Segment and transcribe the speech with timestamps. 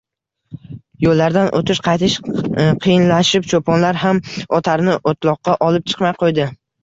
[1.05, 2.15] Yoʻllardan oʻtish-qaytish
[2.85, 4.21] qiyinlashib, choʻponlar ham
[4.61, 6.49] otarni oʻtloqqa olib chiqmay qoʻydi.